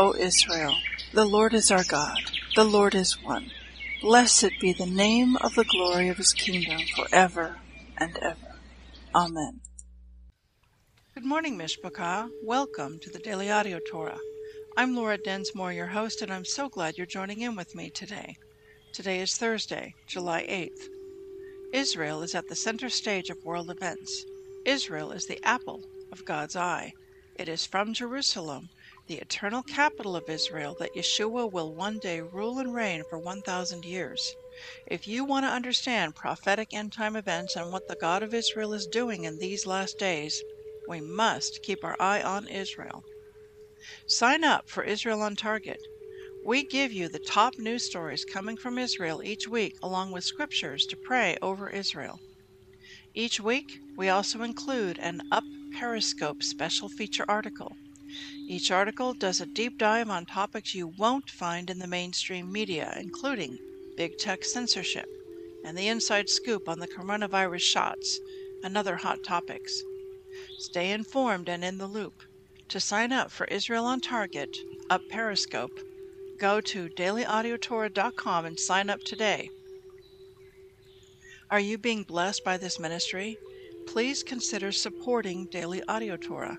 [0.00, 0.76] O Israel,
[1.12, 2.16] the Lord is our God,
[2.56, 3.50] the Lord is one.
[4.00, 7.58] Blessed be the name of the glory of his kingdom forever
[7.98, 8.56] and ever.
[9.14, 9.60] Amen.
[11.14, 12.30] Good morning, Mishpachah.
[12.42, 14.20] Welcome to the Daily Audio Torah.
[14.74, 18.36] I'm Laura Densmore, your host, and I'm so glad you're joining in with me today.
[18.94, 20.88] Today is Thursday, July 8th.
[21.74, 24.24] Israel is at the center stage of world events.
[24.64, 26.90] Israel is the apple of God's eye.
[27.38, 28.70] It is from Jerusalem,
[29.10, 33.84] the eternal capital of Israel, that Yeshua will one day rule and reign for 1,000
[33.84, 34.36] years.
[34.86, 38.72] If you want to understand prophetic end time events and what the God of Israel
[38.72, 40.44] is doing in these last days,
[40.86, 43.02] we must keep our eye on Israel.
[44.06, 45.80] Sign up for Israel on Target.
[46.44, 50.86] We give you the top news stories coming from Israel each week, along with scriptures
[50.86, 52.20] to pray over Israel.
[53.12, 57.76] Each week, we also include an Up Periscope special feature article.
[58.46, 62.96] Each article does a deep dive on topics you won't find in the mainstream media,
[62.98, 63.58] including
[63.96, 65.08] big tech censorship
[65.64, 68.18] and the inside scoop on the coronavirus shots
[68.64, 69.82] and other hot topics.
[70.58, 72.22] Stay informed and in the loop.
[72.68, 74.56] To sign up for Israel on Target,
[74.88, 75.78] Up Periscope,
[76.38, 79.50] go to dailyaudiotorah.com and sign up today.
[81.50, 83.36] Are you being blessed by this ministry?
[83.86, 86.58] Please consider supporting Daily Audio Torah.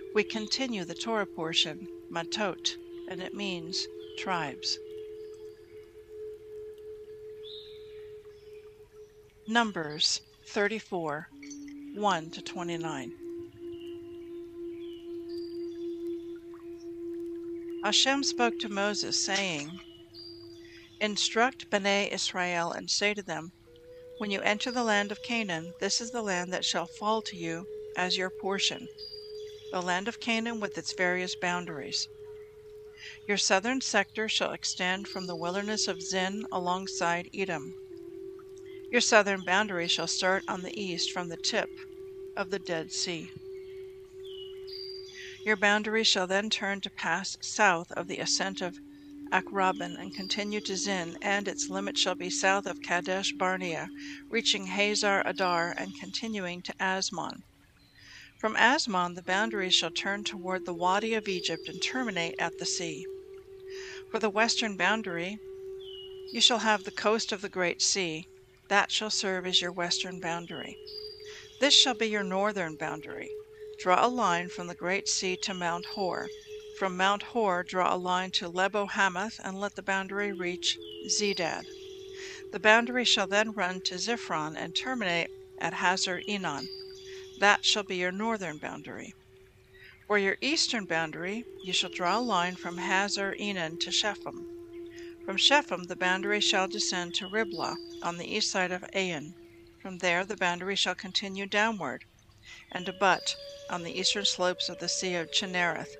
[0.13, 2.75] we continue the Torah portion, Matot,
[3.09, 4.77] and it means tribes.
[9.47, 11.27] Numbers 34
[11.95, 13.11] 1 to 29.
[17.83, 19.79] Hashem spoke to Moses, saying,
[20.99, 23.51] Instruct Bnei Israel and say to them,
[24.19, 27.35] When you enter the land of Canaan, this is the land that shall fall to
[27.35, 27.65] you
[27.97, 28.87] as your portion,
[29.71, 32.07] the land of Canaan with its various boundaries.
[33.27, 37.73] Your southern sector shall extend from the wilderness of Zin alongside Edom.
[38.91, 41.69] Your southern boundary shall start on the east from the tip
[42.35, 43.31] of the Dead Sea.
[45.45, 48.77] Your boundary shall then turn to pass south of the ascent of
[49.31, 53.89] Akrabban and continue to Zin, and its limit shall be south of Kadesh Barnea,
[54.29, 57.43] reaching Hazar Adar and continuing to Asmon.
[58.41, 62.65] From Asmon the boundaries shall turn toward the Wadi of Egypt and terminate at the
[62.65, 63.05] sea.
[64.09, 65.37] For the western boundary
[66.31, 68.25] you shall have the coast of the Great Sea,
[68.67, 70.75] that shall serve as your western boundary.
[71.59, 73.29] This shall be your northern boundary.
[73.77, 76.27] Draw a line from the Great Sea to Mount Hor.
[76.79, 81.67] From Mount Hor, draw a line to Lebo Hamath and let the boundary reach Zedad.
[82.51, 86.67] The boundary shall then run to Ziphron and terminate at Hazar Enon.
[87.41, 89.15] That shall be your northern boundary.
[90.05, 94.45] For your eastern boundary, you shall draw a line from Hazar Enon to Shephem.
[95.25, 99.33] From Shephem, the boundary shall descend to Riblah on the east side of Ain.
[99.81, 102.05] From there, the boundary shall continue downward
[102.71, 103.35] and to But
[103.71, 105.97] on the eastern slopes of the Sea of Chinnereth.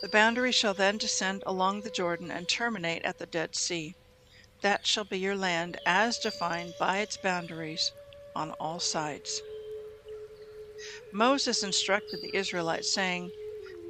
[0.00, 3.94] The boundary shall then descend along the Jordan and terminate at the Dead Sea.
[4.62, 7.92] That shall be your land as defined by its boundaries
[8.36, 9.42] on all sides.
[11.10, 13.32] Moses instructed the Israelites, saying,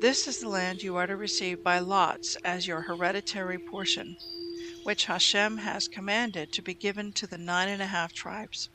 [0.01, 4.17] This is the land you are to receive by lots as your hereditary portion,
[4.85, 8.71] which Hashem has commanded to be given to the nine and a half tribes.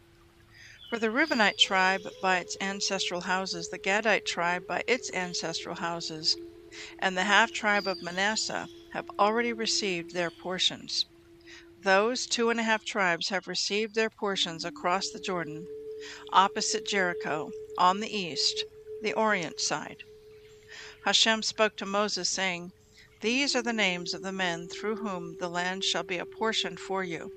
[0.89, 6.35] For the Reubenite tribe by its ancestral houses, the Gadite tribe by its ancestral houses,
[6.99, 11.05] and the half tribe of Manasseh have already received their portions.
[11.83, 15.65] Those two and a half tribes have received their portions across the Jordan,
[16.31, 18.63] opposite Jericho, on the east,
[19.01, 20.03] the orient side.
[21.05, 22.71] Hashem spoke to Moses, saying,
[23.21, 27.03] These are the names of the men through whom the land shall be apportioned for
[27.03, 27.31] you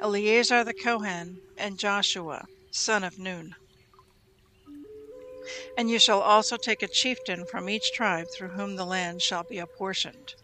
[0.00, 3.54] Eleazar the Kohen, and Joshua, son of Nun.
[5.76, 9.44] And you shall also take a chieftain from each tribe through whom the land shall
[9.44, 10.34] be apportioned.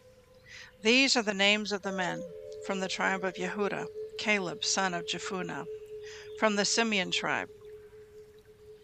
[0.82, 2.22] These are the names of the men
[2.66, 3.86] from the tribe of Yehuda,
[4.18, 5.66] Caleb, son of Jephunneh,
[6.38, 7.48] from the Simeon tribe,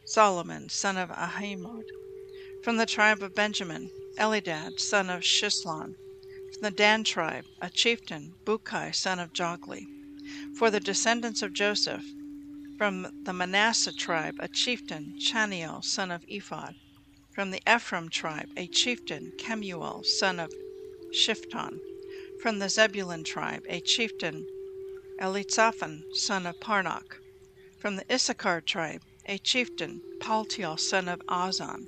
[0.05, 1.85] Solomon, son of Ahimod,
[2.63, 5.95] from the tribe of Benjamin, Elidad, son of Shislon,
[6.53, 9.87] from the Dan tribe, a chieftain, Bukai, son of Jogli,
[10.59, 12.05] for the descendants of Joseph,
[12.77, 16.75] from the Manasseh tribe, a chieftain, Chaniel, son of Ephod.
[17.35, 20.53] From the Ephraim tribe, a chieftain, Kemuel, son of
[21.13, 21.79] Shiphtan.
[22.43, 24.47] From the Zebulun tribe, a chieftain,
[25.21, 27.19] Elitzaphan, son of Parnach.
[27.79, 31.87] From the Issachar tribe, a chieftain, Paltiel, son of Azan.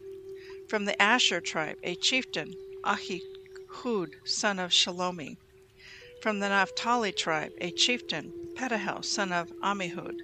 [0.69, 2.53] From the Asher tribe, a chieftain,
[2.85, 5.39] Ahihud, son of Shalomi.
[6.21, 10.19] From the Naphtali tribe, a chieftain, Pedahel, son of Ammihud.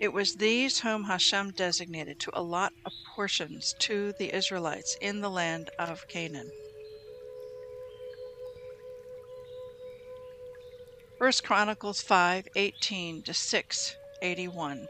[0.00, 2.72] It was these whom Hashem designated to allot
[3.14, 6.50] portions to the Israelites in the land of Canaan.
[11.18, 14.86] 1 Chronicles 5:18 to 6:81.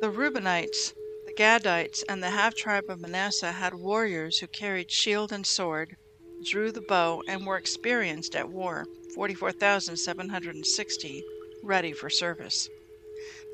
[0.00, 0.94] The Reubenites,
[1.26, 5.98] the Gadites, and the half tribe of Manasseh had warriors who carried shield and sword,
[6.42, 8.86] drew the bow, and were experienced at war.
[9.14, 11.22] 44,760
[11.62, 12.70] ready for service.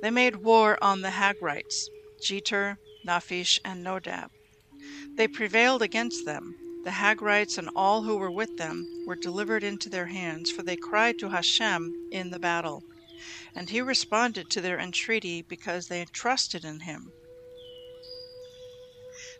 [0.02, 1.90] They made war on the Hagrites,
[2.20, 4.30] Jeter, Naphish, and Nodab.
[5.16, 6.67] They prevailed against them.
[6.84, 10.76] The Hagrites and all who were with them were delivered into their hands, for they
[10.76, 12.84] cried to Hashem in the battle.
[13.54, 17.12] And he responded to their entreaty because they trusted in him.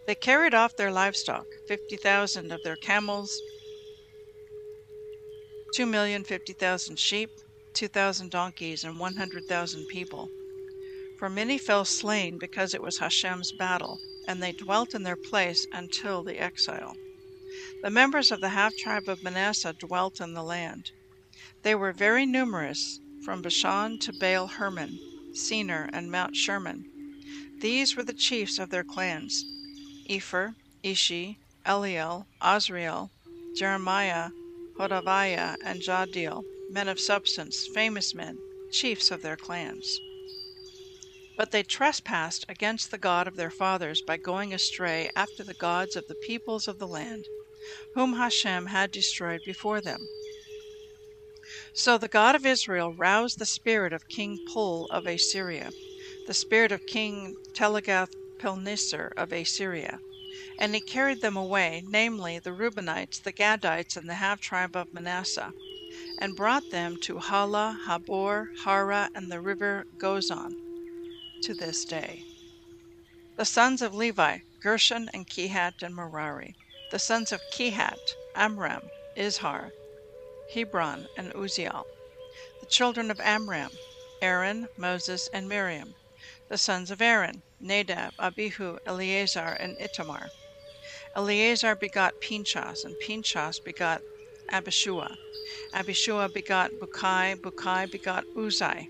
[0.06, 3.40] They carried off their livestock, 50,000 of their camels,
[5.74, 7.30] two million fifty thousand sheep,
[7.72, 10.28] two thousand donkeys, and one hundred thousand people.
[11.18, 15.66] For many fell slain because it was Hashem's battle, and they dwelt in their place
[15.72, 16.96] until the exile.
[17.82, 20.90] The members of the half tribe of Manasseh dwelt in the land.
[21.62, 24.98] They were very numerous, from Bashan to Baal Hermon,
[25.32, 26.84] Senir, and Mount Hermon.
[27.60, 29.44] These were the chiefs of their clans
[30.08, 33.10] Epher, Ishi, Eliel, Azriel,
[33.56, 34.30] Jeremiah,
[34.76, 38.38] Hodaviah, and Jahdiel, men of substance, famous men,
[38.72, 40.00] chiefs of their clans.
[41.36, 45.94] But they trespassed against the God of their fathers by going astray after the gods
[45.94, 47.24] of the peoples of the land,
[47.94, 50.08] whom Hashem had destroyed before them.
[51.72, 55.70] So the God of Israel roused the spirit of King Pul of Assyria,
[56.26, 60.00] the spirit of King Tiglath-Pileser of Assyria,
[60.58, 64.92] and he carried them away, namely the Reubenites, the Gadites, and the half tribe of
[64.92, 65.54] Manasseh,
[66.18, 70.50] and brought them to Halah, Habor, Hara, and the river Gozan,
[71.42, 72.24] to this day.
[73.36, 76.56] The sons of Levi, Gershon, and Kehat, and Merari.
[76.90, 79.72] The sons of Kehat, Amram, Izhar,
[80.54, 81.84] Hebron, and Uzziel.
[82.60, 83.78] The children of Amram,
[84.22, 85.96] Aaron, Moses, and Miriam.
[86.48, 90.30] The sons of Aaron, Nadab, Abihu, Eleazar, and Itamar.
[91.14, 94.02] Eleazar begot Pinchas, and Pinchas begot
[94.50, 95.16] Abishua.
[95.74, 98.88] Abishua begot Bukai, Bukai begot Uzai.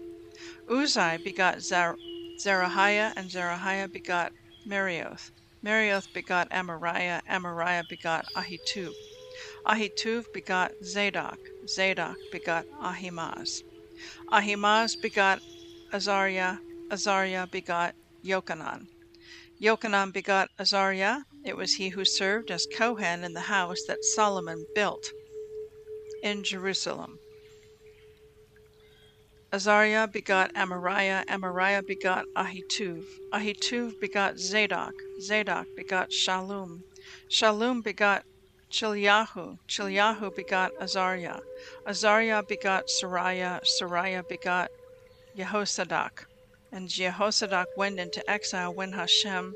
[0.68, 1.98] Uzai begot Zer-
[2.38, 4.32] Zerahiah, and Zerahiah begot
[4.64, 5.32] Marioth.
[5.64, 8.92] Marioth begot Amariah, Amariah begot Ahitub.
[9.66, 13.62] Ahitub begot Zadok, Zadok begot Ahimaaz.
[14.30, 15.40] Ahimaaz begot
[15.92, 16.58] Azariah,
[16.90, 18.86] Azariah begot Yochanan.
[19.60, 21.22] Yochanan begot Azariah.
[21.44, 25.12] It was he who served as Kohen in the house that Solomon built
[26.22, 27.18] in Jerusalem.
[29.50, 33.02] Azariah begot Amariah, Amariah begot Ahitub,
[33.32, 36.80] Ahitub begot Zadok, Zadok begot Shallum,
[37.30, 38.24] Shallum begot
[38.70, 41.40] Chiliahu, Chiliahu begot Azariah,
[41.86, 44.68] Azariah begot Sariah, Sariah begot
[45.34, 46.26] Jehozadak,
[46.70, 49.54] and Jehozadak went into exile when Hashem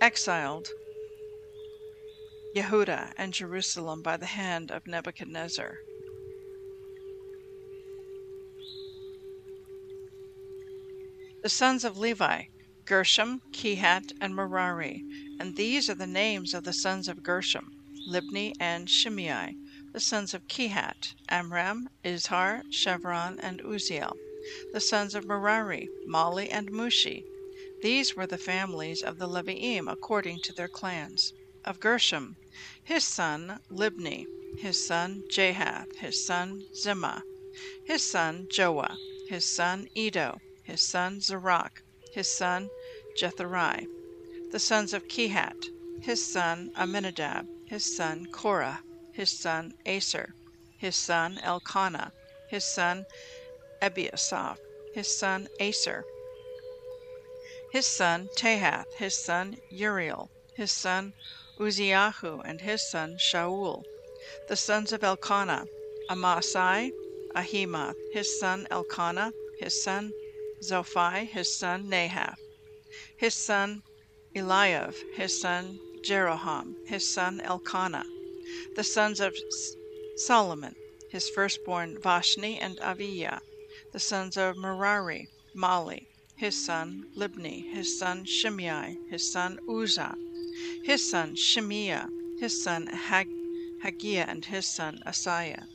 [0.00, 0.68] exiled
[2.56, 5.76] Yehuda and Jerusalem by the hand of Nebuchadnezzar.
[11.42, 12.42] The sons of Levi
[12.84, 15.06] Gershom, Kehat, and Merari,
[15.38, 17.70] and these are the names of the sons of Gershom
[18.06, 19.56] Libni and Shimei,
[19.94, 24.12] The sons of Kehat, Amram, Izhar, Chevron, and Uziel.
[24.74, 27.24] The sons of Merari, Mahli, and Mushi.
[27.80, 31.32] These were the families of the Leviim according to their clans.
[31.64, 32.36] Of Gershom,
[32.84, 34.26] his son Libni,
[34.58, 37.22] his son Jahath, his son Zimmah,
[37.86, 40.38] his son Joah, his son Edo,
[40.70, 42.70] his son Zerach, his son
[43.18, 43.88] Jetheri.
[44.52, 45.56] The sons of Kehat,
[46.00, 48.80] his son Amminadab, his son Korah,
[49.12, 50.32] his son Aser,
[50.78, 52.12] his son Elkanah,
[52.50, 53.04] his son
[53.82, 54.58] Ebiasaph,
[54.94, 56.04] his son Aser,
[57.72, 61.12] his son Tahath, his son Uriel, his son
[61.58, 63.82] Uzziahu, and his son Shaul.
[64.48, 65.66] The sons of Elkanah,
[66.08, 66.92] Amasai,
[67.34, 70.12] Ahimath, his son Elkanah, his son
[70.62, 72.38] Zophai, his son Nahath,
[73.16, 73.82] his son
[74.34, 78.04] Eliav, his son Jeroham, his son Elkanah.
[78.76, 79.34] The sons of
[80.16, 80.74] Solomon,
[81.10, 83.40] his firstborn Vashni and Aviah,
[83.92, 90.14] the sons of Merari, Mahli, his son Libni, his son Shimei, his son Uzzah,
[90.84, 93.28] his son Shemiah, his son Hag-
[93.84, 95.66] Hagiah, and his son Asaiah.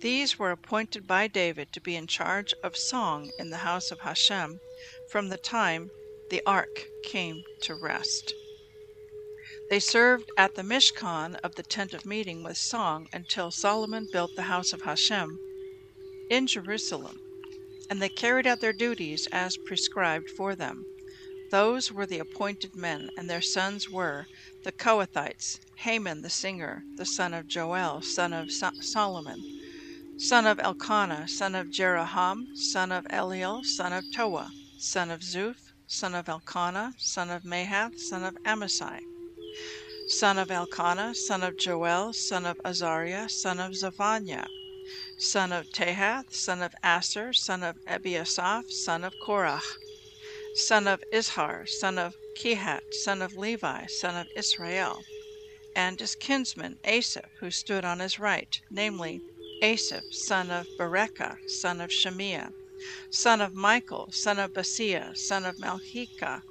[0.00, 4.00] These were appointed by David to be in charge of song in the house of
[4.00, 4.60] Hashem
[5.06, 5.90] from the time
[6.28, 8.34] the ark came to rest.
[9.70, 14.34] They served at the Mishkan of the tent of meeting with song until Solomon built
[14.34, 15.40] the house of Hashem
[16.28, 17.22] in Jerusalem
[17.88, 20.84] and they carried out their duties as prescribed for them.
[21.48, 24.28] Those were the appointed men, and their sons were
[24.62, 29.46] the Kohathites, Haman the singer, the son of Joel, son of Solomon,
[30.18, 35.72] son of Elkanah, son of Jeroham, son of Eliel, son of Toah, son of Zuph,
[35.86, 39.00] son of Elkanah, son of Mahath, son of Amasai,
[40.08, 44.46] son of Elkanah, son of Joel, son of Azariah, son of Zephaniah,
[45.18, 49.60] son of Tahath, son of Aser, son of Ebiasaph, son of Korah,
[50.54, 55.02] son of Izhar, son of Kehat, son of Levi, son of Israel,
[55.74, 59.20] and his kinsman Asaph, who stood on his right, namely
[59.62, 62.52] Asaph, son of Berekah, son of Shemiah,
[63.10, 66.42] son of Michael, son of Basiah, son of Malchikah,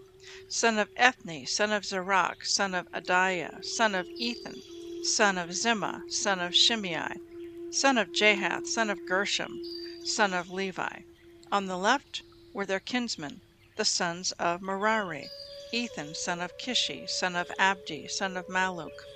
[0.48, 4.64] son of Ethni, son of Zerach, son of Adiah, son of Ethan,
[5.04, 7.22] son of Zimmah, son of Shimei,
[7.70, 9.62] son of Jahath, son of Gershom,
[10.04, 11.02] son of Levi.
[11.52, 13.42] On the left were their kinsmen,
[13.76, 15.30] the sons of Merari,
[15.72, 19.08] Ethan, son of Kishi, son of Abdi, son of Maluk,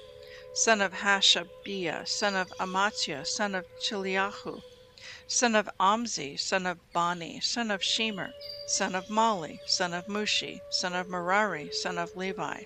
[0.59, 4.61] son of Hashabiah, son of Amaziah, son of Chileahu,
[5.25, 8.33] son of Amzi, son of Bani, son of Shemer,
[8.67, 12.63] son of Mahli, son of Mushi, son of Merari, son of Levi.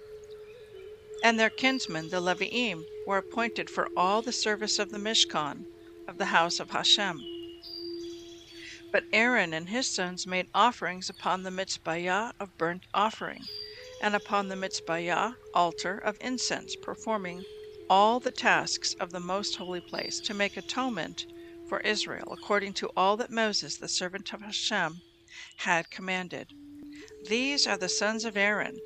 [1.23, 5.63] And their kinsmen, the Leviim, were appointed for all the service of the Mishkan,
[6.07, 7.21] of the house of Hashem.
[8.91, 13.43] But Aaron and his sons made offerings upon the mitzvah of burnt offering,
[14.01, 17.45] and upon the mitzvah altar of incense, performing
[17.89, 21.25] all the tasks of the most holy place to make atonement
[21.67, 25.01] for Israel, according to all that Moses, the servant of Hashem,
[25.57, 26.53] had commanded.
[27.27, 28.79] These are the sons of Aaron,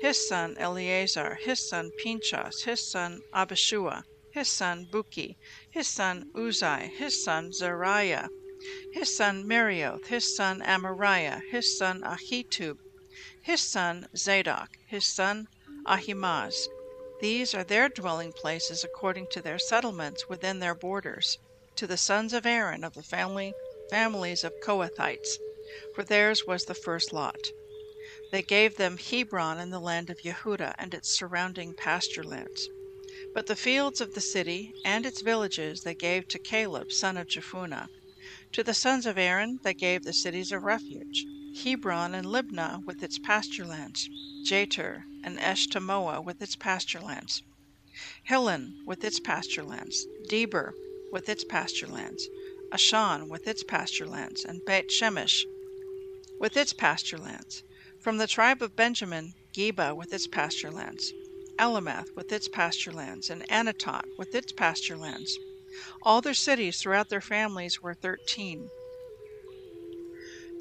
[0.00, 5.36] his son Eleazar, his son Pinchas, his son Abishua, his son Buki,
[5.70, 8.28] his son Uzai, his son Zariah,
[8.92, 12.78] his son Marioth, his son Amariah, his son Ahitub,
[13.42, 15.48] his son Zadok, his son
[15.86, 16.68] Ahimaaz.
[17.22, 21.38] These are their dwelling places according to their settlements within their borders,
[21.76, 23.56] to the sons of Aaron of the family
[23.88, 25.38] families of Kohathites,
[25.92, 27.52] for theirs was the first lot.
[28.32, 32.72] They gave them Hebron in the land of Yehudah and its surrounding pasture lands.
[33.32, 37.28] But the fields of the city and its villages they gave to Caleb son of
[37.28, 37.86] Jephunneh.
[38.50, 43.00] To the sons of Aaron they gave the cities of refuge, Hebron and Libnah with
[43.00, 44.10] its pasture lands,
[44.42, 47.42] Jatir and Eshtemoa with its pasture lands,
[48.28, 50.74] Hilen with its pasture lands, Deber
[51.12, 52.28] with its pasture lands,
[52.72, 55.44] Ashan with its pasture lands, and Beit Shemesh
[56.40, 57.62] with its pasture lands.
[58.02, 61.12] From the tribe of Benjamin, Geba with its pasture lands.
[61.58, 65.38] Elameth with its pasture lands, and Anatot with its pasture lands.
[66.02, 68.68] All their cities throughout their families were thirteen.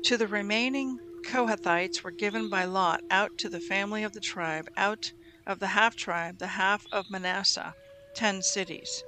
[0.04, 4.68] To the remaining Kohathites were given by lot out to the family of the tribe,
[4.76, 5.12] out
[5.46, 7.76] of the half tribe, the half of Manasseh,
[8.16, 9.04] ten cities.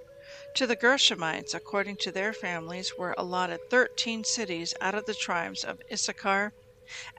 [0.56, 5.64] To the Gershomites, according to their families, were allotted thirteen cities out of the tribes
[5.64, 6.54] of Issachar,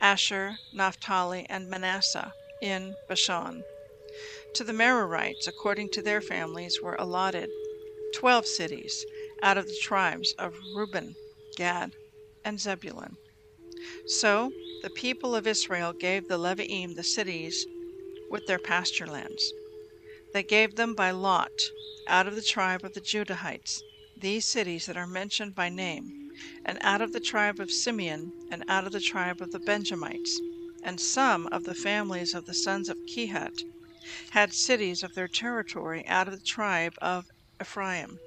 [0.01, 2.33] Asher, Naphtali, and Manasseh
[2.63, 3.65] in Bashan.
[4.55, 7.51] To the Merarites, according to their families, were allotted
[8.15, 9.05] twelve cities
[9.43, 11.17] out of the tribes of Reuben,
[11.57, 11.95] Gad,
[12.45, 13.17] and Zebulun.
[14.07, 17.67] So the people of Israel gave the Leviim the cities
[18.31, 19.53] with their pasture lands.
[20.33, 21.53] They gave them by lot
[22.07, 23.83] out of the tribe of the Judahites
[24.17, 26.31] these cities that are mentioned by name,
[26.65, 30.41] and out of the tribe of Simeon, and out of the tribe of the Benjamites,
[30.83, 33.53] and some of the families of the sons of Kehat
[34.31, 37.27] had cities of their territory out of the tribe of
[37.61, 38.19] Ephraim.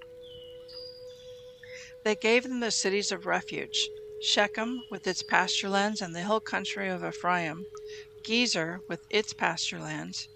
[2.04, 3.88] They gave them the cities of refuge
[4.20, 7.68] Shechem with its pasture lands and the hill country of Ephraim,
[8.24, 10.28] Gezer with its pasture lands,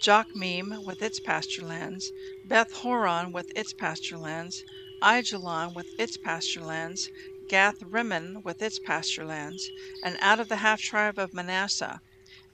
[0.00, 4.64] Jokmeam with its pasture lands, Beth Horon with its pasture lands,
[5.00, 7.10] with its pasture lands,
[7.46, 9.70] Gath Rimmon with its pasture lands,
[10.02, 12.00] and out of the half tribe of Manasseh,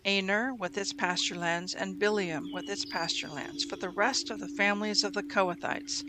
[0.05, 4.39] Aner with its pasture lands, and Bileam with its pasture lands, for the rest of
[4.39, 6.05] the families of the Kohathites,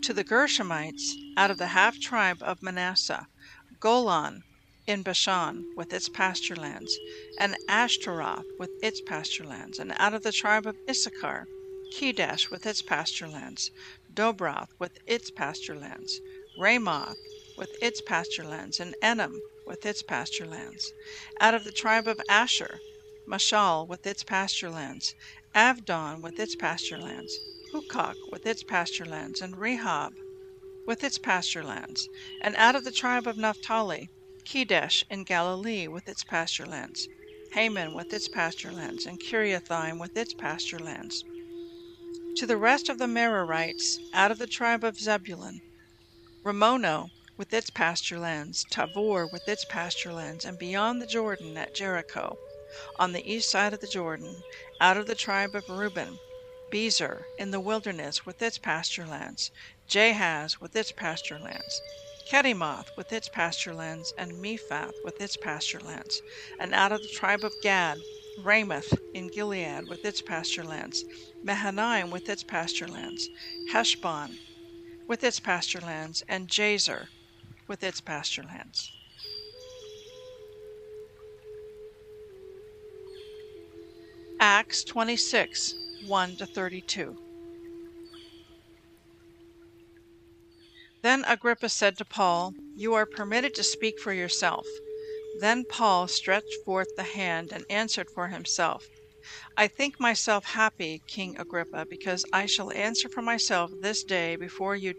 [0.00, 3.28] to the Gershonites, out of the half tribe of Manasseh,
[3.78, 4.42] Golan
[4.86, 6.98] in Bashan with its pasture lands,
[7.36, 11.46] and Ashtaroth with its pasture lands, and out of the tribe of Issachar,
[11.92, 13.70] Kedesh with its pasture lands,
[14.10, 16.22] Dobroth with its pasture lands,
[16.56, 17.18] Ramoth
[17.54, 20.94] with its pasture lands, and Enom with its pasture lands.
[21.38, 22.80] Out of the tribe of Asher,
[23.28, 25.14] Mashal with its pasture lands,
[25.54, 27.42] Avdon with its pasture lands,
[27.74, 30.14] Hukok with its pasture lands, and Rehob
[30.86, 32.08] with its pasture lands,
[32.40, 34.08] and out of the tribe of Naphtali,
[34.44, 37.08] Kedesh in Galilee with its pasture lands,
[37.52, 41.24] Haman with its pasture lands, and Kiriathaim with its pasture lands.
[42.36, 45.60] To the rest of the Merarites, out of the tribe of Zebulun,
[46.44, 51.74] Ramono with its pasture lands, Tavor with its pasture lands, and beyond the Jordan at
[51.74, 52.38] Jericho,
[52.98, 54.42] on the east side of the Jordan,
[54.80, 56.18] out of the tribe of Reuben,
[56.70, 59.50] Bezer in the wilderness with its pasture lands,
[59.88, 61.82] Jahaz with its pasture lands,
[62.24, 66.22] Kedemoth with its pasture lands, and Mephath with its pasture lands,
[66.58, 68.04] and out of the tribe of Gad,
[68.36, 71.04] Ramoth in Gilead with its pasture lands,
[71.42, 73.30] Mahanaim with its pasture lands,
[73.66, 74.38] Heshbon
[75.06, 77.08] with its pasture lands, and Jazer
[77.66, 78.92] with its pasture lands.
[84.40, 87.16] Acts 26 1 to 32.
[91.02, 94.68] Then Agrippa said to Paul, You are permitted to speak for yourself.
[95.32, 98.90] Then Paul stretched forth the hand and answered for himself.
[99.56, 104.76] I think myself happy, King Agrippa, because I shall answer for myself this day before
[104.76, 104.94] you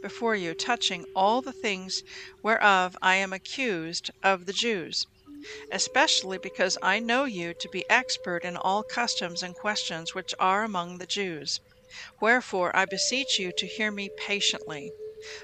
[0.00, 2.02] before you touching all the things
[2.42, 5.04] whereof I am accused of the Jews
[5.70, 10.64] especially because I know you to be expert in all customs and questions which are
[10.64, 11.60] among the Jews.
[12.20, 14.92] Wherefore I beseech you to hear me patiently.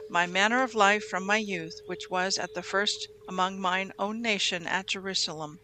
[0.08, 4.20] My manner of life from my youth, which was at the first among mine own
[4.20, 5.58] nation at Jerusalem,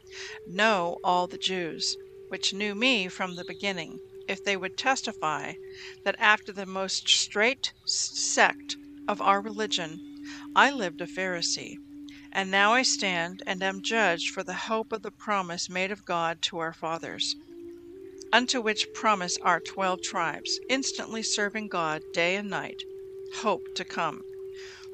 [0.47, 1.97] know all the Jews,
[2.29, 5.55] which knew me from the beginning, if they would testify
[6.05, 8.77] that after the most strait sect
[9.09, 9.99] of our religion
[10.55, 11.77] I lived a Pharisee
[12.33, 16.05] and now I stand and am judged for the hope of the promise made of
[16.05, 17.35] God to our fathers,
[18.33, 22.83] unto which promise our twelve tribes, instantly serving God day and night,
[23.37, 24.23] hope to come.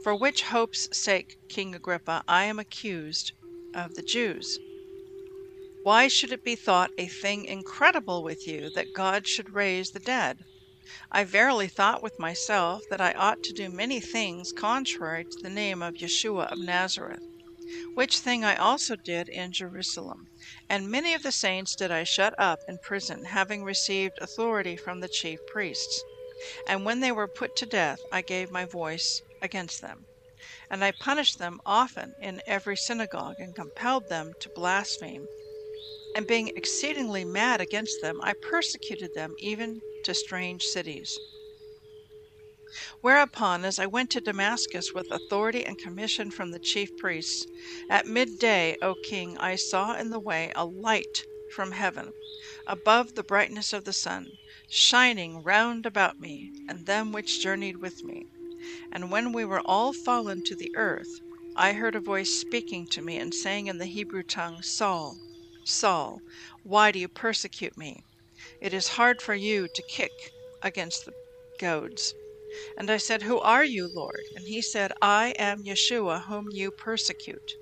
[0.02, 3.32] For which hope's sake, King Agrippa, I am accused
[3.74, 4.58] of the Jews.
[5.82, 10.00] Why should it be thought a thing incredible with you that God should raise the
[10.00, 10.38] dead?
[11.10, 15.50] I verily thought with myself that I ought to do many things contrary to the
[15.50, 17.26] name of Yeshua of Nazareth,
[17.94, 20.28] which thing I also did in Jerusalem.
[20.68, 25.00] And many of the saints did I shut up in prison, having received authority from
[25.00, 26.04] the chief priests.
[26.68, 30.06] And when they were put to death, I gave my voice against them.
[30.70, 35.26] And I punished them often in every synagogue, and compelled them to blaspheme.
[36.16, 41.18] And being exceedingly mad against them, I persecuted them even to strange cities.
[43.02, 47.46] Whereupon, as I went to Damascus with authority and commission from the chief priests,
[47.90, 52.14] at midday, O king, I saw in the way a light from heaven,
[52.66, 54.38] above the brightness of the sun,
[54.70, 58.22] shining round about me and them which journeyed with me.
[58.90, 61.20] And when we were all fallen to the earth,
[61.54, 65.18] I heard a voice speaking to me and saying in the Hebrew tongue, Saul,
[65.68, 66.22] Saul,
[66.62, 68.06] why do you persecute me?
[68.60, 71.14] It is hard for you to kick against the
[71.58, 72.14] goads.
[72.76, 74.28] And I said, Who are you, Lord?
[74.34, 77.56] And he said, I am Yeshua, whom you persecute.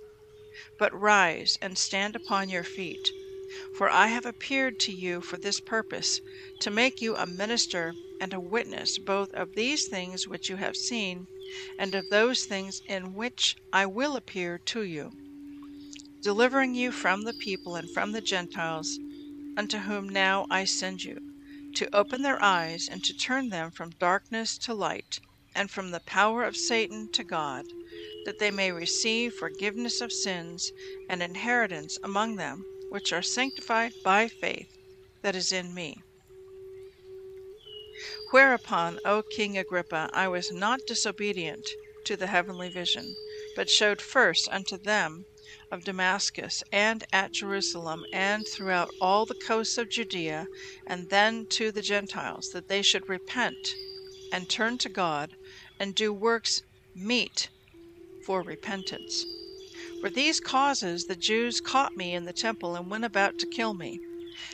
[0.76, 3.14] But rise and stand upon your feet,
[3.72, 6.20] For I have appeared to you for this purpose,
[6.60, 10.76] to make you a minister and a witness both of these things which you have
[10.76, 11.28] seen,
[11.78, 15.14] and of those things in which I will appear to you,
[16.24, 18.98] delivering you from the people and from the Gentiles,
[19.58, 21.18] unto whom now I send you,
[21.74, 25.18] to open their eyes and to turn them from darkness to light,
[25.54, 27.66] and from the power of Satan to God,
[28.24, 30.72] that they may receive forgiveness of sins
[31.10, 34.78] and inheritance among them which are sanctified by faith
[35.20, 35.94] that is in me.
[38.30, 41.68] Whereupon, O King Agrippa, I was not disobedient
[42.06, 43.14] to the heavenly vision,
[43.54, 45.26] but showed first unto them
[45.70, 50.48] of Damascus, and at Jerusalem, and throughout all the coasts of Judea,
[50.84, 53.76] and then to the Gentiles, that they should repent
[54.32, 55.36] and turn to God,
[55.78, 56.60] and do works
[56.92, 57.50] meet
[58.24, 59.24] for repentance.
[60.00, 63.74] For these causes the Jews caught me in the temple, and went about to kill
[63.74, 64.00] me.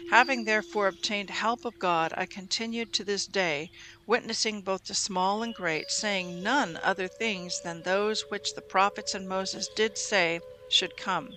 [0.08, 3.70] Having therefore obtained help of God, I continued to this day,
[4.06, 9.14] witnessing both to small and great, saying none other things than those which the prophets
[9.14, 11.36] and Moses did say should come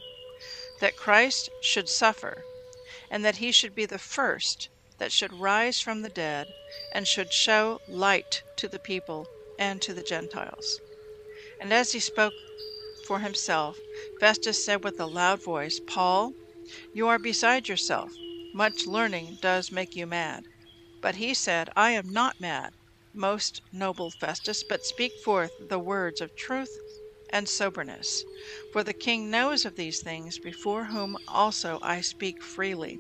[0.79, 2.43] that Christ should suffer,
[3.09, 6.47] and that he should be the first that should rise from the dead,
[6.91, 10.81] and should show light to the people and to the Gentiles.
[11.61, 12.33] And as he spoke
[13.05, 13.79] for himself,
[14.19, 16.33] Festus said with a loud voice, Paul,
[16.93, 18.11] you are beside yourself.
[18.53, 20.43] Much learning does make you mad.
[21.01, 22.73] But he said, I am not mad,
[23.13, 26.77] most noble Festus, but speak forth the words of truth
[27.33, 28.23] and soberness.
[28.71, 32.99] For the king knows of these things, before whom also I speak freely.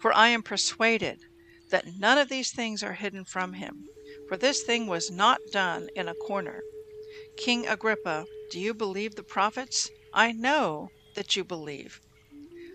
[0.00, 1.20] For I am persuaded
[1.70, 3.86] that none of these things are hidden from him.
[4.28, 6.64] For this thing was not done in a corner.
[7.36, 9.90] King Agrippa, do you believe the prophets?
[10.12, 12.00] I know that you believe.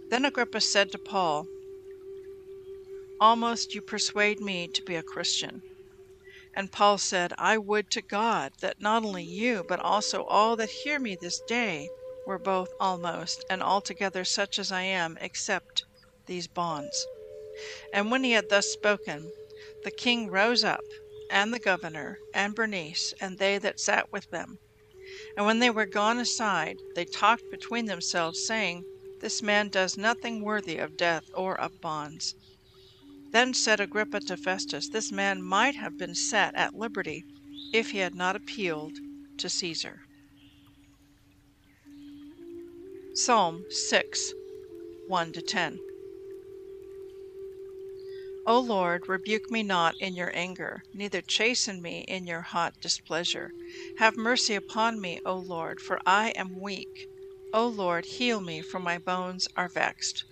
[0.09, 1.45] Then Agrippa said to Paul,
[3.19, 5.61] Almost you persuade me to be a Christian.
[6.57, 10.71] And Paul said, I would to God that not only you, but also all that
[10.81, 11.91] hear me this day
[12.25, 15.83] were both almost and altogether such as I am, except
[16.25, 17.09] these bonds.
[17.91, 19.33] And when he had thus spoken,
[19.83, 20.85] the king rose up,
[21.29, 24.57] and the governor, and Bernice, and they that sat with them.
[25.35, 28.87] And when they were gone aside, they talked between themselves, saying,
[29.19, 32.33] This man does nothing worthy of death or of bonds.
[33.31, 37.25] Then said Agrippa to Festus, This man might have been set at liberty
[37.73, 38.93] if he had not appealed
[39.37, 40.01] to Caesar.
[43.13, 44.33] Psalm 6
[45.07, 45.79] 1 10.
[48.45, 53.51] O Lord, rebuke me not in your anger, neither chasten me in your hot displeasure.
[53.97, 57.09] Have mercy upon me, O Lord, for I am weak.
[57.53, 60.23] O Lord, heal me, for my bones are vexed.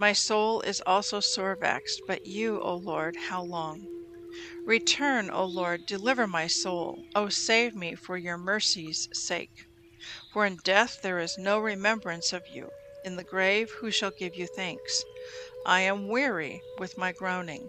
[0.00, 3.86] My soul is also sore vexed, but you, O Lord, how long?
[4.64, 7.04] Return, O Lord, deliver my soul.
[7.14, 9.66] O save me for your mercy's sake.
[10.32, 12.70] For in death there is no remembrance of you.
[13.04, 15.04] In the grave who shall give you thanks?
[15.66, 17.68] I am weary with my groaning.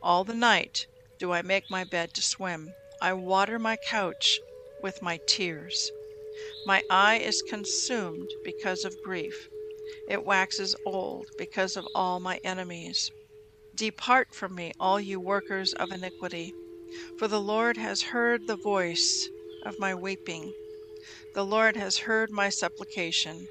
[0.00, 0.86] All the night
[1.18, 2.72] do I make my bed to swim.
[3.02, 4.38] I water my couch
[4.80, 5.90] with my tears.
[6.66, 9.48] My eye is consumed because of grief.
[10.08, 13.10] It waxes old because of all my enemies.
[13.74, 16.54] Depart from me, all you workers of iniquity,
[17.18, 19.28] for the Lord has heard the voice
[19.64, 20.54] of my weeping.
[21.34, 23.48] The Lord has heard my supplication.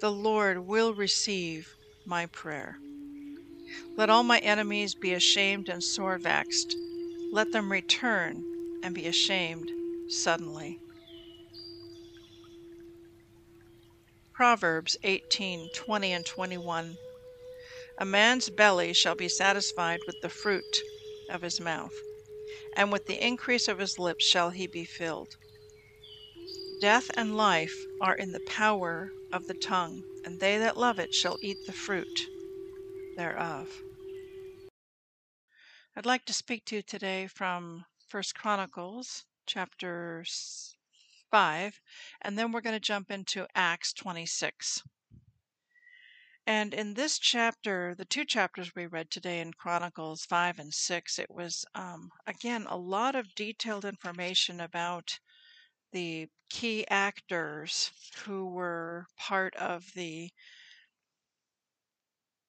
[0.00, 2.78] The Lord will receive my prayer.
[3.96, 6.76] Let all my enemies be ashamed and sore vexed.
[7.32, 9.70] Let them return and be ashamed
[10.10, 10.78] suddenly.
[14.34, 16.98] Proverbs 18:20 and 21.
[17.98, 20.82] A man's belly shall be satisfied with the fruit
[21.28, 21.94] of his mouth,
[22.72, 25.36] and with the increase of his lips shall he be filled.
[26.80, 31.14] Death and life are in the power of the tongue, and they that love it
[31.14, 32.20] shall eat the fruit
[33.16, 33.68] thereof.
[35.94, 40.24] I'd like to speak to you today from First Chronicles chapter
[41.34, 41.80] 5,
[42.22, 44.84] and then we're going to jump into Acts 26.
[46.46, 51.18] And in this chapter, the two chapters we read today in Chronicles 5 and 6,
[51.18, 55.18] it was, um, again, a lot of detailed information about
[55.90, 57.90] the key actors
[58.26, 60.30] who were part of the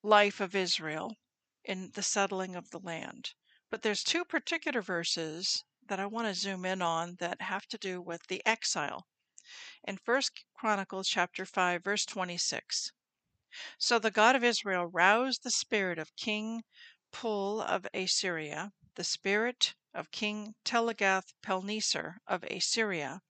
[0.03, 1.15] life of Israel
[1.63, 3.33] in the settling of the land.
[3.71, 7.77] But there's two particular verses that I want to zoom in on that have to
[7.77, 9.07] do with the exile.
[9.83, 12.91] In First Chronicles chapter 5 verse 26.
[13.77, 16.63] So the God of Israel roused the spirit of King
[17.11, 23.21] Pul of Assyria, the spirit of King Telagath-Pilneser of Assyria,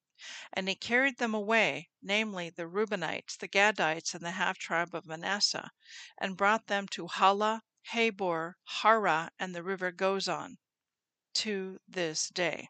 [0.53, 5.05] and he carried them away, namely the Reubenites, the Gadites, and the half tribe of
[5.05, 5.69] Manasseh,
[6.17, 10.57] and brought them to Halah, Habor, Hara, and the river Gozan,
[11.35, 12.69] to this day.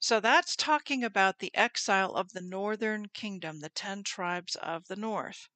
[0.00, 4.96] So that's talking about the exile of the northern kingdom, the ten tribes of the
[4.96, 5.48] north.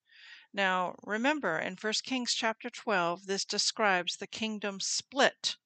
[0.52, 5.56] Now, remember in 1 Kings chapter 12, this describes the kingdom split.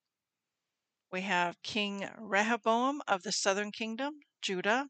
[1.13, 4.89] We have King Rehoboam of the southern kingdom, Judah,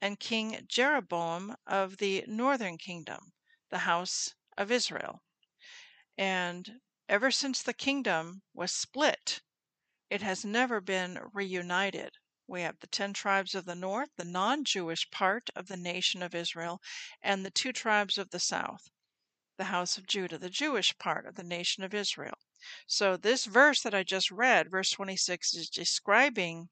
[0.00, 3.32] and King Jeroboam of the northern kingdom,
[3.70, 5.22] the house of Israel.
[6.16, 9.40] And ever since the kingdom was split,
[10.10, 12.18] it has never been reunited.
[12.46, 16.22] We have the 10 tribes of the north, the non Jewish part of the nation
[16.22, 16.82] of Israel,
[17.22, 18.90] and the two tribes of the south,
[19.56, 22.36] the house of Judah, the Jewish part of the nation of Israel.
[22.86, 26.68] So, this verse that I just read, verse 26, is describing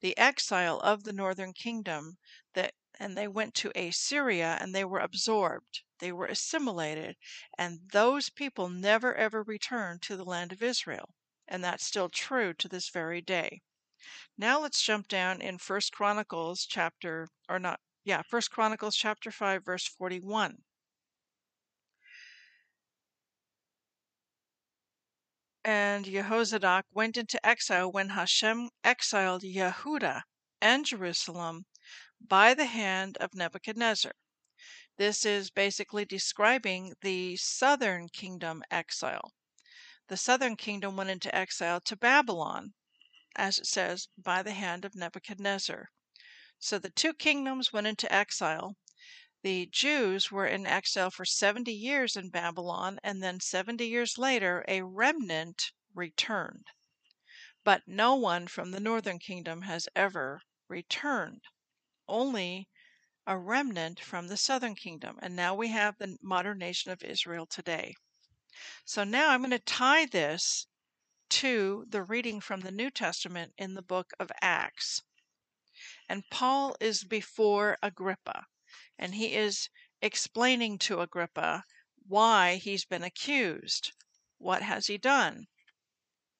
[0.00, 2.16] the exile of the northern kingdom
[2.54, 7.16] that and they went to Assyria and they were absorbed they were assimilated
[7.56, 11.14] and those people never ever returned to the land of Israel
[11.50, 13.60] and that's still true to this very day
[14.38, 19.62] now let's jump down in First Chronicles chapter or not yeah, First Chronicles chapter 5
[19.64, 20.62] verse 41.
[25.62, 30.22] And Jehozadak went into exile when Hashem exiled Yehuda
[30.62, 31.66] and Jerusalem
[32.18, 34.12] by the hand of Nebuchadnezzar.
[34.96, 39.32] This is basically describing the southern kingdom exile.
[40.10, 42.74] The southern kingdom went into exile to Babylon
[43.36, 45.88] as it says, by the hand of Nebuchadnezzar.
[46.58, 48.76] So the two kingdoms went into exile.
[49.42, 54.64] The Jews were in exile for 70 years in Babylon, and then 70 years later,
[54.66, 56.66] a remnant returned.
[57.62, 61.42] But no one from the northern kingdom has ever returned,
[62.08, 62.68] only
[63.28, 65.20] a remnant from the southern kingdom.
[65.22, 67.94] And now we have the modern nation of Israel today.
[68.84, 70.66] So now I'm going to tie this
[71.30, 75.02] to the reading from the New Testament in the book of Acts.
[76.08, 78.46] And Paul is before Agrippa,
[78.98, 79.68] and he is
[80.02, 81.64] explaining to Agrippa
[82.06, 83.92] why he's been accused.
[84.38, 85.46] What has he done?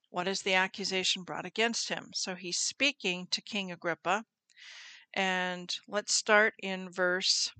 [0.09, 2.11] What is the accusation brought against him?
[2.15, 4.25] So he's speaking to King Agrippa.
[5.15, 7.53] And let's start in verse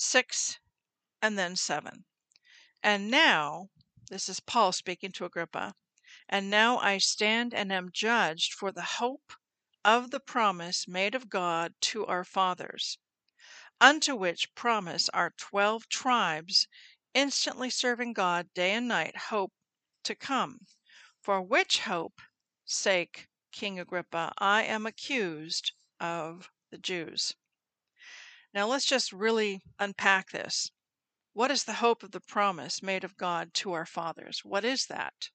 [0.00, 0.60] 6
[1.20, 2.04] and then 7.
[2.84, 3.70] And now,
[4.10, 5.74] this is Paul speaking to Agrippa,
[6.28, 9.32] and now I stand and am judged for the hope
[9.84, 12.98] of the promise made of God to our fathers,
[13.80, 16.68] unto which promise our twelve tribes,
[17.12, 19.52] instantly serving God day and night, hope
[20.04, 20.66] to come.
[21.20, 22.22] For which hope
[22.64, 27.34] sake, King Agrippa, I am accused of the Jews.
[28.54, 30.70] Now let's just really unpack this.
[31.34, 34.40] What is the hope of the promise made of God to our fathers?
[34.44, 35.30] What is that?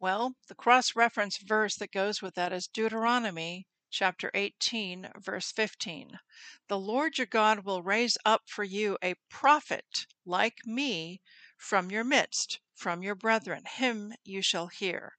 [0.00, 6.20] Well, the cross reference verse that goes with that is Deuteronomy chapter 18, verse 15.
[6.68, 11.20] The Lord your God will raise up for you a prophet like me
[11.56, 13.64] from your midst, from your brethren.
[13.64, 15.14] Him you shall hear.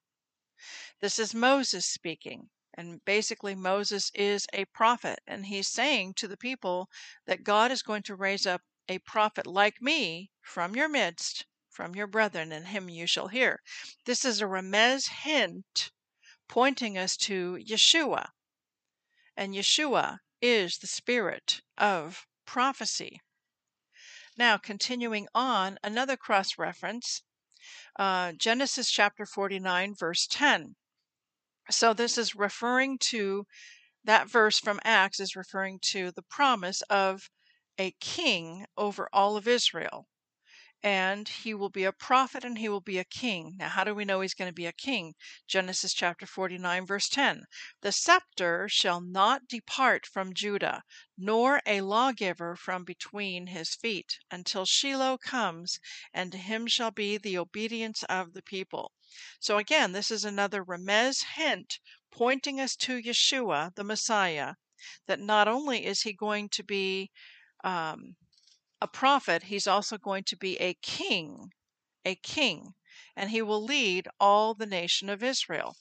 [1.02, 2.50] This is Moses speaking.
[2.80, 6.90] And basically, Moses is a prophet, and he's saying to the people
[7.26, 11.94] that God is going to raise up a prophet like me from your midst, from
[11.94, 13.62] your brethren, and him you shall hear.
[14.06, 15.92] This is a remez hint
[16.48, 18.30] pointing us to Yeshua.
[19.36, 23.20] And Yeshua is the spirit of prophecy.
[24.38, 27.24] Now, continuing on, another cross reference
[27.98, 30.78] uh, Genesis chapter 49, verse 10.
[31.72, 33.48] So, this is referring to
[34.06, 37.32] that verse from Acts, is referring to the promise of
[37.80, 40.09] a king over all of Israel.
[40.82, 43.56] And he will be a prophet and he will be a king.
[43.58, 45.14] Now, how do we know he's going to be a king?
[45.46, 47.44] Genesis chapter 49, verse 10.
[47.82, 50.84] The scepter shall not depart from Judah,
[51.18, 55.82] nor a lawgiver from between his feet, until Shiloh comes,
[56.14, 58.94] and to him shall be the obedience of the people.
[59.42, 64.56] So, again, this is another remez hint pointing us to Yeshua, the Messiah,
[65.08, 67.12] that not only is he going to be
[67.66, 68.16] um,
[68.82, 71.54] a prophet, he's also going to be a king,
[72.06, 72.76] a king,
[73.16, 75.76] and he will lead all the nation of Israel.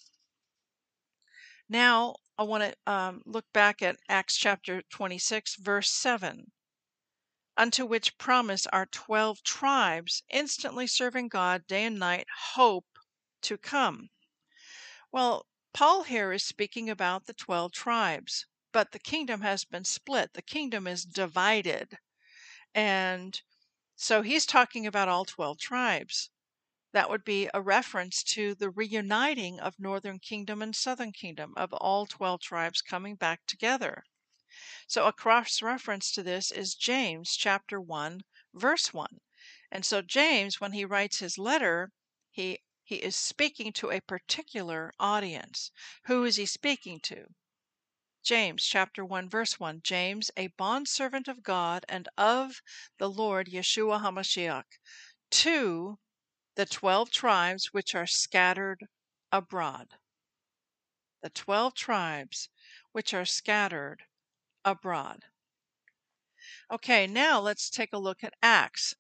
[1.69, 6.53] Now, I want to um, look back at Acts chapter 26, verse 7
[7.59, 12.87] unto which promise our twelve tribes, instantly serving God day and night, hope
[13.43, 14.11] to come.
[15.11, 20.35] Well, Paul here is speaking about the 12 tribes, but the kingdom has been split.
[20.35, 21.99] The kingdom is divided.
[22.75, 23.41] And
[23.97, 26.31] so he's talking about all 12 tribes.
[26.93, 31.73] That would be a reference to the reuniting of Northern Kingdom and Southern Kingdom, of
[31.75, 34.05] all 12 tribes coming back together.
[34.87, 39.21] So a cross reference to this is James chapter 1, verse 1.
[39.71, 41.93] And so James, when he writes his letter,
[42.31, 45.71] he he is speaking to a particular audience.
[46.05, 47.35] Who is he speaking to?
[48.29, 52.61] James chapter 1 verse 1 James a bondservant of God and of
[52.99, 54.65] the Lord Yeshua HaMashiach
[55.31, 55.99] to
[56.55, 58.87] the 12 tribes which are scattered
[59.33, 59.95] abroad
[61.23, 62.51] the 12 tribes
[62.93, 64.03] which are scattered
[64.63, 65.25] abroad
[66.71, 68.95] Okay, now let's take a look at Acts.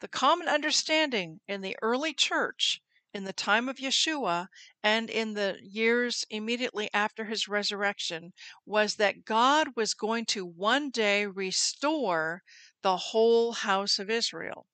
[0.00, 2.82] The common understanding in the early church
[3.14, 4.48] in the time of Yeshua
[4.82, 8.32] and in the years immediately after his resurrection
[8.66, 12.42] was that God was going to one day restore
[12.82, 14.66] the whole house of Israel,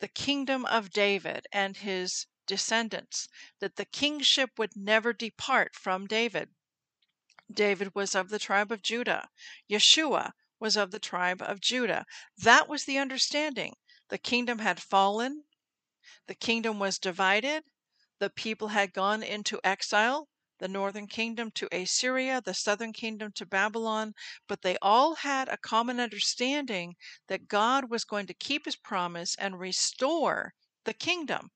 [0.00, 3.28] the kingdom of David and his descendants,
[3.60, 6.48] that the kingship would never depart from David.
[7.52, 9.28] David was of the tribe of Judah.
[9.70, 12.04] Yeshua was of the tribe of Judah.
[12.36, 13.74] That was the understanding.
[14.08, 15.44] The kingdom had fallen,
[16.26, 17.64] the kingdom was divided.
[18.18, 23.46] The people had gone into exile, the northern kingdom to Assyria, the southern kingdom to
[23.46, 24.14] Babylon,
[24.46, 26.96] but they all had a common understanding
[27.28, 30.52] that God was going to keep his promise and restore
[30.84, 31.50] the kingdom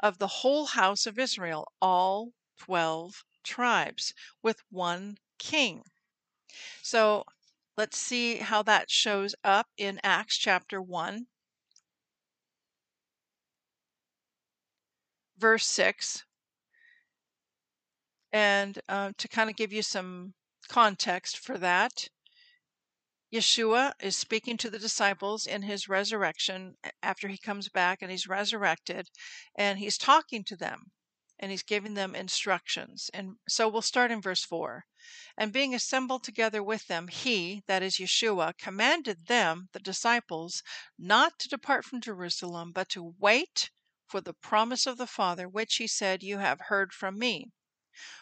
[0.00, 5.82] of the whole house of Israel, all 12 tribes, with one king.
[6.82, 7.24] So
[7.76, 11.26] let's see how that shows up in Acts chapter 1.
[15.38, 16.24] Verse 6.
[18.32, 20.34] And uh, to kind of give you some
[20.68, 22.08] context for that,
[23.32, 28.28] Yeshua is speaking to the disciples in his resurrection after he comes back and he's
[28.28, 29.08] resurrected,
[29.56, 30.92] and he's talking to them
[31.40, 33.10] and he's giving them instructions.
[33.12, 34.84] And so we'll start in verse 4.
[35.36, 40.62] And being assembled together with them, he, that is Yeshua, commanded them, the disciples,
[40.96, 43.70] not to depart from Jerusalem, but to wait
[44.06, 47.52] for the promise of the Father, which he said, You have heard from me.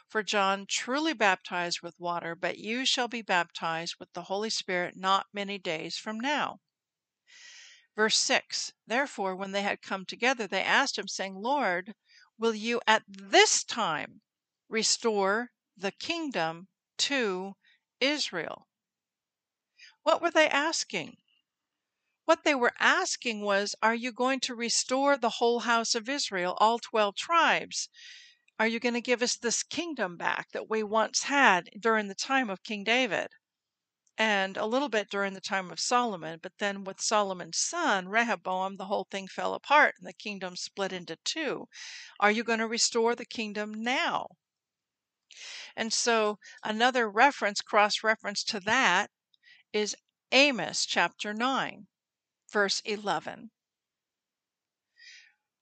[0.07, 4.97] For John truly baptized with water, but you shall be baptized with the Holy Spirit
[4.97, 6.61] not many days from now.
[7.97, 11.95] Verse 6 Therefore, when they had come together, they asked him, saying, Lord,
[12.39, 14.21] will you at this time
[14.69, 16.69] restore the kingdom
[16.99, 17.57] to
[18.01, 18.69] Israel?
[20.03, 21.22] What were they asking?
[22.25, 26.57] What they were asking was, Are you going to restore the whole house of Israel,
[26.59, 27.89] all 12 tribes?
[28.61, 32.15] Are you going to give us this kingdom back that we once had during the
[32.15, 33.33] time of King David?
[34.17, 38.77] And a little bit during the time of Solomon, but then with Solomon's son, Rehoboam,
[38.77, 41.67] the whole thing fell apart and the kingdom split into two.
[42.21, 44.29] Are you going to restore the kingdom now?
[45.75, 49.11] And so another reference, cross reference to that,
[49.73, 49.97] is
[50.31, 51.89] Amos chapter 9
[52.53, 53.51] verse 11.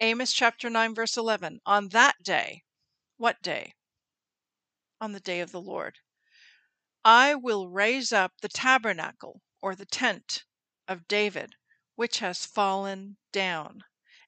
[0.01, 1.61] Amos chapter 9, verse 11.
[1.65, 2.65] On that day,
[3.17, 3.75] what day?
[5.01, 5.99] On the day of the Lord.
[7.05, 10.45] I will raise up the tabernacle or the tent
[10.89, 11.55] of David,
[11.95, 13.85] which has fallen down,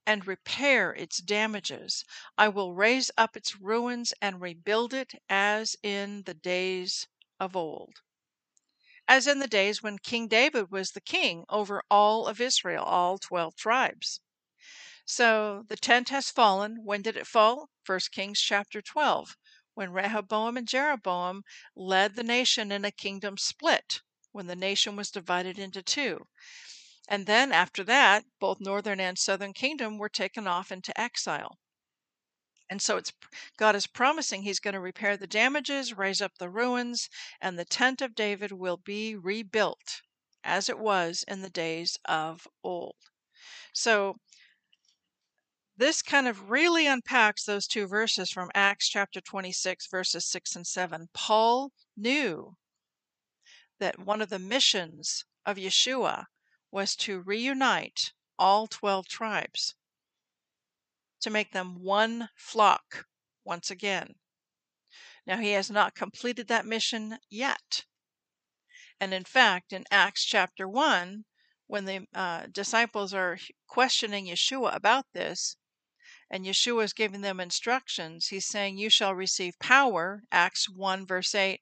[0.07, 2.05] and repair its damages.
[2.39, 7.09] I will raise up its ruins and rebuild it as in the days
[7.41, 7.97] of old
[9.09, 13.19] as in the days when King David was the king over all of Israel, all
[13.19, 14.21] 12 tribes.
[15.05, 16.85] So the tent has fallen.
[16.85, 17.71] When did it fall?
[17.85, 19.37] 1 Kings chapter 12,
[19.75, 21.43] when Rehoboam and Jeroboam
[21.75, 26.29] led the nation in a kingdom split, when the nation was divided into two.
[27.09, 31.59] And then after that, both northern and southern kingdom were taken off into exile.
[32.73, 33.13] And so it's
[33.59, 37.67] God is promising he's going to repair the damages, raise up the ruins, and the
[37.67, 40.01] tent of David will be rebuilt
[40.43, 42.97] as it was in the days of old.
[43.75, 44.17] So
[45.77, 50.67] this kind of really unpacks those two verses from Acts chapter 26 verses 6 and
[50.67, 51.11] 7.
[51.13, 52.57] Paul knew
[53.81, 56.25] that one of the missions of Yeshua
[56.71, 59.75] was to reunite all 12 tribes
[61.23, 63.07] to make them one flock
[63.45, 64.15] once again.
[65.27, 67.85] Now, he has not completed that mission yet.
[69.01, 71.25] And in fact, in Acts chapter 1,
[71.67, 75.57] when the uh, disciples are questioning Yeshua about this,
[76.31, 81.35] and Yeshua is giving them instructions, he's saying, You shall receive power, Acts 1, verse
[81.35, 81.61] 8,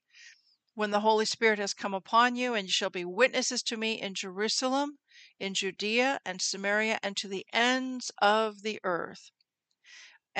[0.74, 4.00] when the Holy Spirit has come upon you, and you shall be witnesses to me
[4.00, 4.98] in Jerusalem,
[5.38, 9.30] in Judea and Samaria, and to the ends of the earth.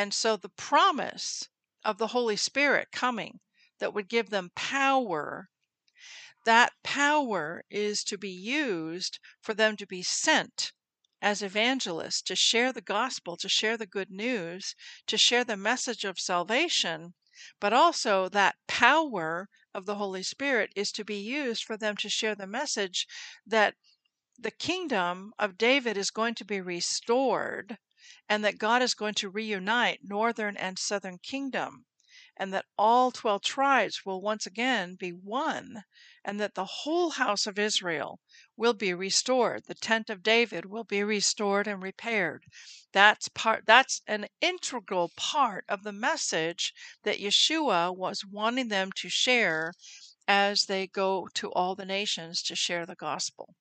[0.03, 1.51] And so the promise
[1.85, 3.41] of the Holy Spirit coming
[3.81, 5.51] that would give them power,
[6.47, 10.73] that power is to be used for them to be sent
[11.21, 14.75] as evangelists to share the gospel, to share the good news,
[15.07, 17.13] to share the message of salvation,
[17.61, 22.09] but also that power of the Holy Spirit is to be used for them to
[22.09, 23.07] share the message
[23.45, 23.75] that
[24.39, 27.77] the kingdom of David is going to be restored
[28.29, 31.87] and that God is going to reunite northern and southern kingdom
[32.37, 35.85] and that all 12 tribes will once again be one
[36.25, 38.19] and that the whole house of Israel
[38.57, 39.63] will be restored.
[39.67, 42.45] The tent of David will be restored and repaired.
[42.93, 49.09] That's part that's an integral part of the message that Yeshua was wanting them to
[49.09, 49.75] share
[50.27, 53.55] as they go to all the nations to share the gospel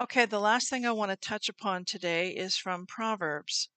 [0.00, 3.68] Okay, the last thing I want to touch upon today is from Proverbs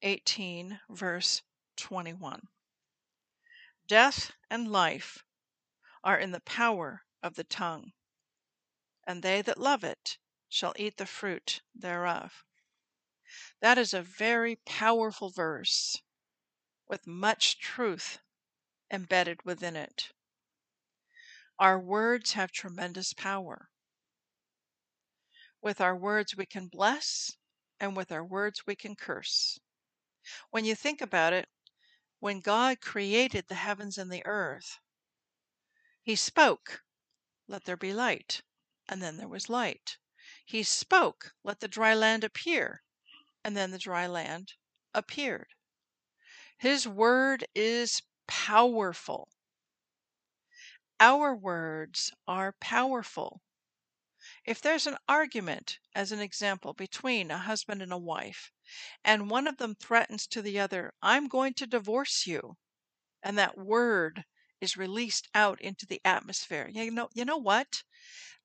[0.00, 1.42] 18, verse
[1.76, 2.48] 21.
[3.86, 5.22] Death and life
[6.02, 7.92] are in the power of the tongue,
[9.06, 10.16] and they that love it
[10.48, 12.42] shall eat the fruit thereof.
[13.60, 16.00] That is a very powerful verse
[16.88, 18.20] with much truth
[18.90, 20.10] embedded within it.
[21.58, 23.68] Our words have tremendous power.
[25.62, 27.36] With our words, we can bless,
[27.80, 29.58] and with our words, we can curse.
[30.50, 31.48] When you think about it,
[32.20, 34.78] when God created the heavens and the earth,
[36.02, 36.84] He spoke,
[37.48, 38.42] Let there be light,
[38.88, 39.98] and then there was light.
[40.44, 42.82] He spoke, Let the dry land appear,
[43.44, 44.54] and then the dry land
[44.94, 45.54] appeared.
[46.58, 49.30] His word is powerful.
[50.98, 53.42] Our words are powerful.
[54.46, 58.52] If there's an argument, as an example, between a husband and a wife,
[59.04, 62.56] and one of them threatens to the other, I'm going to divorce you,
[63.24, 64.24] and that word
[64.60, 66.68] is released out into the atmosphere.
[66.68, 67.82] You know, you know what?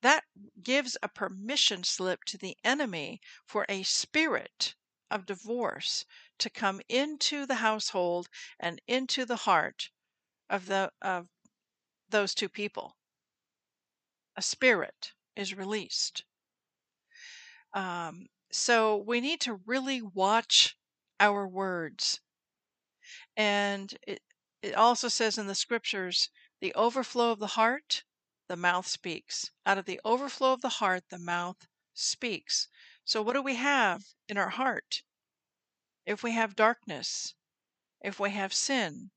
[0.00, 0.24] That
[0.60, 4.74] gives a permission slip to the enemy for a spirit
[5.08, 6.04] of divorce
[6.38, 8.28] to come into the household
[8.58, 9.90] and into the heart
[10.50, 11.28] of the of
[12.08, 12.96] those two people.
[14.36, 16.24] A spirit is released.
[17.74, 20.76] Um, so we need to really watch
[21.18, 22.20] our words.
[23.36, 24.20] And it,
[24.62, 26.28] it also says in the scriptures
[26.60, 28.04] the overflow of the heart,
[28.48, 29.50] the mouth speaks.
[29.64, 32.68] Out of the overflow of the heart, the mouth speaks.
[33.04, 35.02] So, what do we have in our heart?
[36.06, 37.34] If we have darkness,
[38.00, 39.10] if we have sin,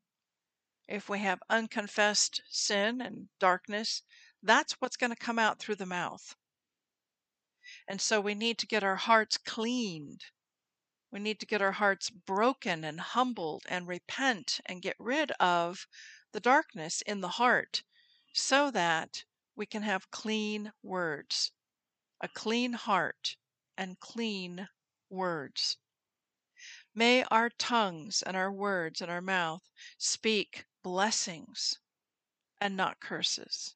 [0.88, 4.04] if we have unconfessed sin and darkness,
[4.46, 6.36] that's what's going to come out through the mouth.
[7.88, 10.26] And so we need to get our hearts cleaned.
[11.12, 15.88] We need to get our hearts broken and humbled and repent and get rid of
[16.32, 17.84] the darkness in the heart
[18.34, 19.24] so that
[19.56, 21.52] we can have clean words,
[22.22, 23.38] a clean heart,
[23.78, 24.68] and clean
[25.10, 25.78] words.
[26.94, 31.80] May our tongues and our words and our mouth speak blessings
[32.60, 33.76] and not curses.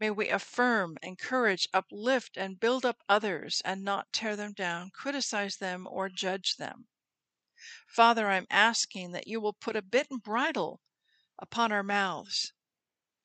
[0.00, 5.56] May we affirm, encourage, uplift, and build up others and not tear them down, criticize
[5.58, 6.88] them, or judge them.
[7.86, 10.80] Father, I'm asking that you will put a bit and bridle
[11.38, 12.52] upon our mouths,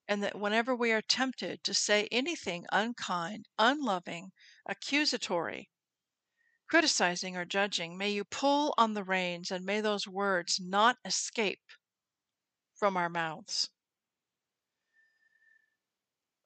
[0.08, 4.32] and that whenever we are tempted to say anything unkind, unloving,
[4.66, 5.70] accusatory,
[6.68, 11.64] criticizing, or judging, may you pull on the reins and may those words not escape
[12.76, 13.70] from our mouths.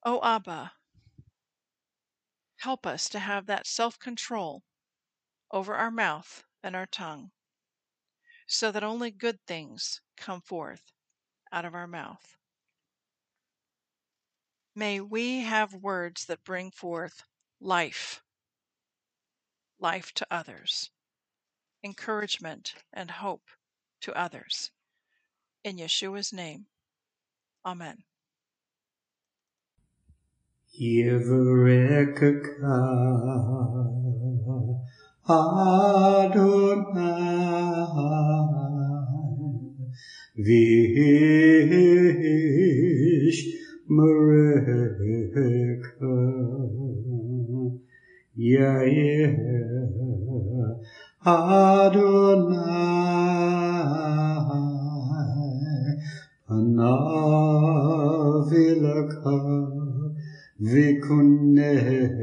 [0.06, 0.74] O Abba,
[2.58, 4.64] help us to have that self control
[5.50, 7.32] over our mouth and our tongue,
[8.46, 10.92] so that only good things come forth
[11.54, 12.38] out of our mouth.
[14.76, 17.24] May we have words that bring forth
[17.62, 18.22] life,
[19.80, 20.92] life to others,
[21.82, 23.50] encouragement and hope
[24.02, 24.72] to others.
[25.64, 26.68] In Yeshua's name,
[27.66, 28.04] Amen.
[30.74, 32.34] Yevrekaka
[35.30, 35.94] Adonai
[40.36, 41.14] Vish
[43.88, 45.46] Mareka
[48.36, 49.38] Yair
[51.24, 52.74] Adonai
[56.50, 56.94] Panavilaka
[60.62, 62.14] Vikuneka